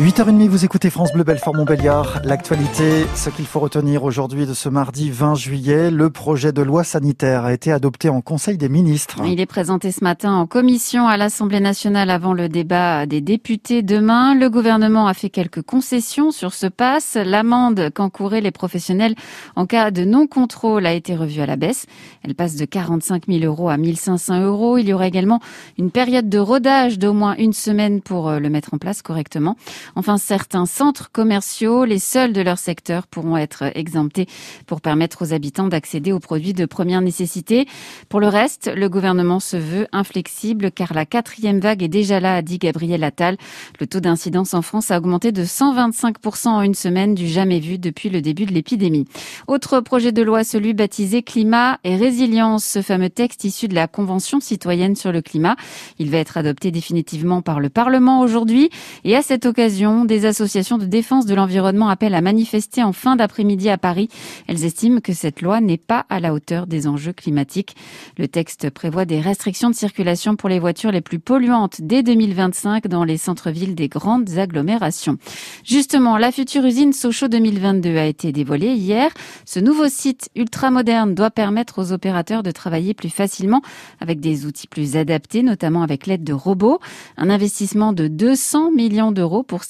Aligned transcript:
8h30, 0.00 0.48
vous 0.48 0.64
écoutez 0.64 0.88
France 0.88 1.12
Bleu 1.12 1.22
Belfort 1.22 1.54
Montbéliard. 1.54 2.22
L'actualité, 2.24 3.04
ce 3.14 3.28
qu'il 3.28 3.44
faut 3.44 3.60
retenir 3.60 4.04
aujourd'hui 4.04 4.46
de 4.46 4.54
ce 4.54 4.70
mardi 4.70 5.10
20 5.10 5.34
juillet, 5.34 5.90
le 5.90 6.08
projet 6.08 6.50
de 6.50 6.62
loi 6.62 6.82
sanitaire 6.82 7.44
a 7.44 7.52
été 7.52 7.70
adopté 7.70 8.08
en 8.08 8.22
Conseil 8.22 8.56
des 8.56 8.70
ministres. 8.70 9.18
Il 9.26 9.38
est 9.38 9.44
présenté 9.44 9.92
ce 9.92 10.02
matin 10.02 10.32
en 10.32 10.46
commission 10.46 11.08
à 11.08 11.18
l'Assemblée 11.18 11.60
nationale 11.60 12.08
avant 12.08 12.32
le 12.32 12.48
débat 12.48 13.04
des 13.04 13.20
députés 13.20 13.82
demain. 13.82 14.34
Le 14.34 14.48
gouvernement 14.48 15.08
a 15.08 15.12
fait 15.12 15.28
quelques 15.28 15.60
concessions 15.60 16.30
sur 16.30 16.54
ce 16.54 16.68
pass. 16.68 17.18
L'amende 17.22 17.90
qu'encouraient 17.94 18.40
les 18.40 18.50
professionnels 18.50 19.14
en 19.56 19.66
cas 19.66 19.90
de 19.90 20.06
non-contrôle 20.06 20.86
a 20.86 20.94
été 20.94 21.14
revue 21.14 21.42
à 21.42 21.46
la 21.46 21.56
baisse. 21.56 21.84
Elle 22.22 22.34
passe 22.34 22.56
de 22.56 22.64
45 22.64 23.24
000 23.28 23.44
euros 23.44 23.68
à 23.68 23.76
1500 23.76 24.40
euros. 24.40 24.78
Il 24.78 24.88
y 24.88 24.94
aura 24.94 25.06
également 25.06 25.40
une 25.76 25.90
période 25.90 26.30
de 26.30 26.38
rodage 26.38 26.98
d'au 26.98 27.12
moins 27.12 27.36
une 27.36 27.52
semaine 27.52 28.00
pour 28.00 28.30
euh, 28.30 28.38
le 28.38 28.48
mettre 28.48 28.72
en 28.72 28.78
place 28.78 29.02
correctement. 29.02 29.54
Enfin, 29.96 30.18
certains 30.18 30.66
centres 30.66 31.10
commerciaux, 31.12 31.84
les 31.84 31.98
seuls 31.98 32.32
de 32.32 32.40
leur 32.40 32.58
secteur, 32.58 33.06
pourront 33.06 33.36
être 33.36 33.64
exemptés 33.74 34.26
pour 34.66 34.80
permettre 34.80 35.22
aux 35.22 35.32
habitants 35.32 35.68
d'accéder 35.68 36.12
aux 36.12 36.20
produits 36.20 36.54
de 36.54 36.66
première 36.66 37.00
nécessité. 37.00 37.66
Pour 38.08 38.20
le 38.20 38.28
reste, 38.28 38.70
le 38.74 38.88
gouvernement 38.88 39.40
se 39.40 39.56
veut 39.56 39.86
inflexible 39.92 40.70
car 40.70 40.92
la 40.94 41.06
quatrième 41.06 41.60
vague 41.60 41.82
est 41.82 41.88
déjà 41.88 42.20
là, 42.20 42.36
a 42.36 42.42
dit 42.42 42.58
Gabriel 42.58 43.04
Attal. 43.04 43.36
Le 43.80 43.86
taux 43.86 44.00
d'incidence 44.00 44.54
en 44.54 44.62
France 44.62 44.90
a 44.90 44.98
augmenté 44.98 45.32
de 45.32 45.44
125% 45.44 46.48
en 46.48 46.62
une 46.62 46.74
semaine, 46.74 47.14
du 47.14 47.26
jamais 47.26 47.60
vu 47.60 47.78
depuis 47.78 48.08
le 48.08 48.20
début 48.20 48.46
de 48.46 48.52
l'épidémie. 48.52 49.06
Autre 49.46 49.80
projet 49.80 50.12
de 50.12 50.22
loi, 50.22 50.44
celui 50.44 50.74
baptisé 50.74 51.22
Climat 51.22 51.78
et 51.84 51.96
résilience, 51.96 52.64
ce 52.64 52.82
fameux 52.82 53.10
texte 53.10 53.44
issu 53.44 53.68
de 53.68 53.74
la 53.74 53.86
Convention 53.86 54.40
citoyenne 54.40 54.96
sur 54.96 55.12
le 55.12 55.22
climat. 55.22 55.56
Il 55.98 56.10
va 56.10 56.18
être 56.18 56.36
adopté 56.36 56.70
définitivement 56.70 57.42
par 57.42 57.60
le 57.60 57.68
Parlement 57.68 58.20
aujourd'hui 58.20 58.70
et 59.04 59.16
à 59.16 59.22
cette 59.22 59.46
occasion, 59.46 59.71
des 59.72 60.26
associations 60.26 60.76
de 60.76 60.84
défense 60.84 61.24
de 61.24 61.34
l'environnement 61.34 61.88
appellent 61.88 62.14
à 62.14 62.20
manifester 62.20 62.82
en 62.82 62.92
fin 62.92 63.16
d'après-midi 63.16 63.70
à 63.70 63.78
Paris. 63.78 64.08
Elles 64.46 64.64
estiment 64.64 65.00
que 65.00 65.14
cette 65.14 65.40
loi 65.40 65.60
n'est 65.60 65.78
pas 65.78 66.04
à 66.10 66.20
la 66.20 66.34
hauteur 66.34 66.66
des 66.66 66.86
enjeux 66.86 67.14
climatiques. 67.14 67.74
Le 68.18 68.28
texte 68.28 68.68
prévoit 68.68 69.06
des 69.06 69.20
restrictions 69.20 69.70
de 69.70 69.74
circulation 69.74 70.36
pour 70.36 70.50
les 70.50 70.58
voitures 70.58 70.92
les 70.92 71.00
plus 71.00 71.18
polluantes 71.18 71.80
dès 71.80 72.02
2025 72.02 72.86
dans 72.86 73.04
les 73.04 73.16
centres-villes 73.16 73.74
des 73.74 73.88
grandes 73.88 74.36
agglomérations. 74.36 75.16
Justement, 75.64 76.18
la 76.18 76.32
future 76.32 76.64
usine 76.64 76.92
Sochaux 76.92 77.28
2022 77.28 77.96
a 77.96 78.04
été 78.04 78.30
dévoilée 78.30 78.74
hier. 78.74 79.10
Ce 79.46 79.58
nouveau 79.58 79.88
site 79.88 80.28
ultramoderne 80.36 81.14
doit 81.14 81.30
permettre 81.30 81.80
aux 81.80 81.92
opérateurs 81.92 82.42
de 82.42 82.50
travailler 82.50 82.92
plus 82.92 83.10
facilement 83.10 83.62
avec 84.00 84.20
des 84.20 84.44
outils 84.44 84.68
plus 84.68 84.96
adaptés, 84.96 85.42
notamment 85.42 85.82
avec 85.82 86.06
l'aide 86.06 86.24
de 86.24 86.34
robots. 86.34 86.78
Un 87.16 87.30
investissement 87.30 87.92
de 87.94 88.06
200 88.06 88.72
millions 88.72 89.12
d'euros 89.12 89.42
pour 89.42 89.61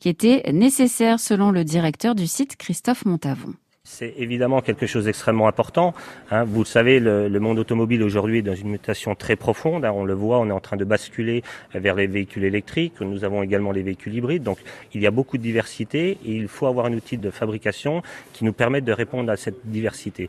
Qui 0.00 0.08
était 0.08 0.50
nécessaire 0.52 1.20
selon 1.20 1.50
le 1.50 1.64
directeur 1.64 2.14
du 2.14 2.26
site 2.26 2.56
Christophe 2.56 3.04
Montavon. 3.04 3.54
C'est 3.90 4.12
évidemment 4.18 4.60
quelque 4.60 4.86
chose 4.86 5.06
d'extrêmement 5.06 5.48
important. 5.48 5.94
Hein. 6.30 6.44
Vous 6.44 6.60
le 6.60 6.66
savez, 6.66 7.00
le, 7.00 7.40
monde 7.40 7.58
automobile 7.58 8.02
aujourd'hui 8.02 8.38
est 8.38 8.42
dans 8.42 8.54
une 8.54 8.68
mutation 8.68 9.14
très 9.14 9.34
profonde. 9.34 9.86
Hein. 9.86 9.92
On 9.94 10.04
le 10.04 10.12
voit, 10.12 10.38
on 10.40 10.50
est 10.50 10.52
en 10.52 10.60
train 10.60 10.76
de 10.76 10.84
basculer 10.84 11.42
vers 11.74 11.94
les 11.94 12.06
véhicules 12.06 12.44
électriques. 12.44 13.00
Nous 13.00 13.24
avons 13.24 13.42
également 13.42 13.72
les 13.72 13.82
véhicules 13.82 14.14
hybrides. 14.14 14.42
Donc, 14.42 14.58
il 14.92 15.00
y 15.00 15.06
a 15.06 15.10
beaucoup 15.10 15.38
de 15.38 15.42
diversité 15.42 16.18
et 16.24 16.32
il 16.32 16.48
faut 16.48 16.66
avoir 16.66 16.84
un 16.84 16.92
outil 16.92 17.16
de 17.16 17.30
fabrication 17.30 18.02
qui 18.34 18.44
nous 18.44 18.52
permette 18.52 18.84
de 18.84 18.92
répondre 18.92 19.32
à 19.32 19.38
cette 19.38 19.60
diversité. 19.64 20.28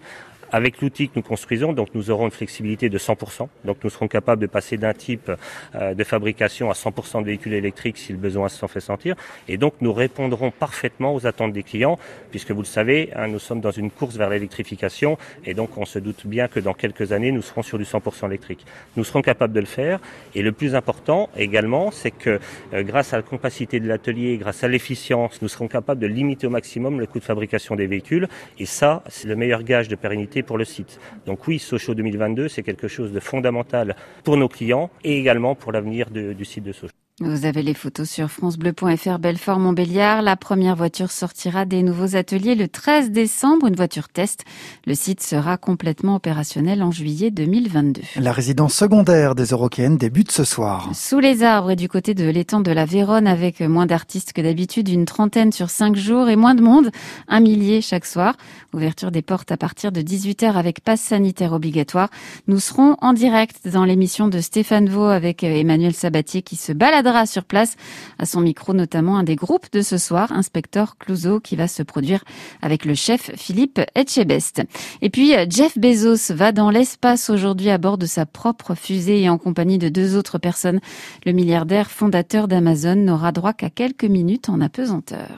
Avec 0.52 0.82
l'outil 0.82 1.10
que 1.10 1.14
nous 1.16 1.22
construisons, 1.22 1.74
donc 1.74 1.90
nous 1.94 2.10
aurons 2.10 2.26
une 2.26 2.32
flexibilité 2.32 2.90
de 2.90 2.98
100%. 2.98 3.48
Donc 3.66 3.78
nous 3.84 3.90
serons 3.90 4.08
capables 4.08 4.42
de 4.42 4.48
passer 4.48 4.78
d'un 4.78 4.94
type 4.94 5.32
euh, 5.76 5.94
de 5.94 6.04
fabrication 6.04 6.70
à 6.70 6.74
100% 6.74 7.22
de 7.22 7.26
véhicules 7.26 7.54
électriques 7.54 7.98
si 7.98 8.12
le 8.12 8.18
besoin 8.18 8.50
s'en 8.50 8.68
fait 8.68 8.80
sentir. 8.80 9.16
Et 9.48 9.58
donc 9.58 9.74
nous 9.82 9.94
répondrons 9.94 10.52
parfaitement 10.52 11.14
aux 11.14 11.28
attentes 11.28 11.54
des 11.54 11.64
clients, 11.64 12.00
puisque 12.32 12.52
vous 12.52 12.62
le 12.62 12.66
savez, 12.66 13.12
hein, 13.16 13.28
nous 13.28 13.40
sommes 13.40 13.62
dans 13.62 13.72
une 13.72 13.92
course 13.92 14.16
vers 14.16 14.30
l'électrification, 14.30 15.18
et 15.46 15.54
donc 15.54 15.78
on 15.78 15.86
se 15.86 16.00
doute 16.00 16.26
bien 16.26 16.48
que 16.48 16.60
dans 16.60 16.74
quelques 16.74 17.12
années, 17.12 17.32
nous 17.32 17.42
serons 17.42 17.62
sur 17.62 17.78
du 17.78 17.84
100% 17.84 18.28
électrique. 18.28 18.66
Nous 18.98 19.04
serons 19.04 19.22
capables 19.22 19.54
de 19.54 19.60
le 19.60 19.66
faire. 19.66 20.00
Et 20.36 20.42
le 20.42 20.52
plus 20.52 20.76
important 20.76 21.30
également, 21.38 21.92
c'est 21.92 22.12
que 22.12 22.40
euh, 22.74 22.84
grâce 22.84 23.14
à 23.14 23.18
la 23.18 23.24
capacité 23.24 23.80
de 23.80 23.88
l'atelier, 23.88 24.38
grâce 24.38 24.64
à 24.64 24.68
l'efficience, 24.68 25.42
nous 25.42 25.48
serons 25.48 25.68
capables 25.68 26.02
de 26.02 26.08
limiter 26.08 26.48
au 26.48 26.50
maximum 26.50 27.00
le 27.00 27.06
coût 27.06 27.20
de 27.20 27.24
fabrication 27.24 27.76
des 27.76 27.88
véhicules. 27.88 28.28
Et 28.58 28.66
ça, 28.66 29.04
c'est 29.08 29.28
le 29.28 29.36
meilleur 29.36 29.64
gage 29.64 29.88
de 29.88 29.96
pérennité 29.96 30.39
pour 30.44 30.58
le 30.58 30.66
site. 30.66 31.00
Donc 31.26 31.48
oui, 31.48 31.60
Sochaux 31.60 31.96
2022, 31.96 32.48
c'est 32.48 32.64
quelque 32.64 32.88
chose 32.88 33.12
de 33.12 33.20
fondamental 33.20 33.96
pour 34.24 34.38
nos 34.38 34.50
clients 34.50 34.90
et 35.04 35.18
également 35.18 35.56
pour 35.56 35.72
l'avenir 35.72 36.10
du 36.10 36.46
site 36.46 36.64
de 36.64 36.72
Sochaux. 36.72 36.99
Vous 37.22 37.46
avez 37.46 37.64
les 37.64 37.74
photos 37.74 38.10
sur 38.10 38.32
francebleu.fr 38.32 39.20
Belfort 39.20 39.60
Montbéliard. 39.60 40.22
La 40.22 40.38
première 40.38 40.78
voiture 40.78 41.12
sortira 41.12 41.66
des 41.66 41.84
nouveaux 41.84 42.16
ateliers 42.16 42.56
le 42.56 42.70
13 42.70 43.12
décembre, 43.12 43.68
une 43.68 43.76
voiture 43.76 44.08
test. 44.08 44.46
Le 44.86 44.96
site 44.96 45.22
sera 45.22 45.58
complètement 45.58 46.16
opérationnel 46.16 46.82
en 46.82 46.92
juillet 46.92 47.30
2022. 47.30 48.02
La 48.22 48.32
résidence 48.32 48.74
secondaire 48.74 49.36
des 49.36 49.48
Eurokéennes 49.48 49.98
débute 49.98 50.32
ce 50.32 50.46
soir. 50.46 50.92
Sous 50.94 51.20
les 51.20 51.44
arbres 51.44 51.72
et 51.72 51.76
du 51.76 51.90
côté 51.90 52.14
de 52.14 52.24
l'étang 52.30 52.62
de 52.62 52.72
la 52.72 52.86
Véronne 52.86 53.28
avec 53.28 53.60
moins 53.60 53.86
d'artistes 53.86 54.32
que 54.32 54.42
d'habitude, 54.42 54.88
une 54.88 55.04
trentaine 55.04 55.52
sur 55.52 55.70
cinq 55.70 55.98
jours 55.98 56.30
et 56.30 56.38
moins 56.38 56.56
de 56.56 56.62
monde, 56.62 56.90
un 57.28 57.42
millier 57.42 57.82
chaque 57.82 58.06
soir. 58.06 58.36
Ouverture 58.74 59.12
des 59.12 59.24
portes 59.24 59.52
à 59.52 59.58
partir 59.58 59.92
de 59.92 60.00
18h 60.00 60.54
avec 60.54 60.82
passe 60.82 61.02
sanitaire 61.02 61.52
obligatoire. 61.52 62.10
Nous 62.48 62.60
serons 62.60 62.96
en 63.02 63.12
direct 63.12 63.68
dans 63.68 63.84
l'émission 63.84 64.30
de 64.30 64.40
Stéphane 64.40 64.88
Vaux 64.88 65.04
avec 65.04 65.44
Emmanuel 65.44 65.94
Sabatier 65.94 66.44
qui 66.44 66.56
se 66.56 66.72
balade 66.72 67.09
sur 67.26 67.44
place. 67.44 67.76
À 68.18 68.26
son 68.26 68.42
micro, 68.42 68.74
notamment 68.74 69.18
un 69.18 69.24
des 69.24 69.36
groupes 69.36 69.72
de 69.72 69.82
ce 69.82 69.98
soir, 69.98 70.32
Inspecteur 70.32 70.98
Clouseau, 70.98 71.40
qui 71.40 71.56
va 71.56 71.68
se 71.68 71.84
produire 71.84 72.24
avec 72.62 72.86
le 72.86 72.94
chef 72.94 73.32
Philippe 73.36 73.82
Etchebest. 73.96 74.62
Et 75.02 75.10
puis, 75.10 75.34
Jeff 75.50 75.78
Bezos 75.78 76.34
va 76.34 76.52
dans 76.52 76.70
l'espace 76.70 77.30
aujourd'hui 77.30 77.70
à 77.70 77.78
bord 77.78 77.98
de 77.98 78.06
sa 78.06 78.26
propre 78.26 78.76
fusée 78.76 79.22
et 79.22 79.30
en 79.30 79.38
compagnie 79.38 79.78
de 79.78 79.90
deux 79.90 80.16
autres 80.16 80.38
personnes. 80.38 80.80
Le 81.26 81.32
milliardaire 81.32 81.90
fondateur 81.90 82.48
d'Amazon 82.48 82.96
n'aura 82.96 83.32
droit 83.32 83.54
qu'à 83.54 83.70
quelques 83.70 84.06
minutes 84.06 84.50
en 84.50 84.62
apesanteur. 84.62 85.30